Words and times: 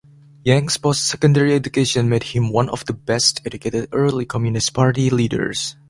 Yang's 0.43 0.77
post-secondary 0.77 1.53
education 1.53 2.09
made 2.09 2.23
him 2.23 2.51
one 2.51 2.67
of 2.69 2.83
the 2.85 2.93
best 2.93 3.39
educated 3.45 3.87
early 3.91 4.25
Communist 4.25 4.73
Party 4.73 5.11
leaders. 5.11 5.75